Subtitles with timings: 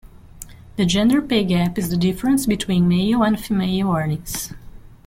[0.77, 4.51] The gender pay gap is the difference between male and female earnings.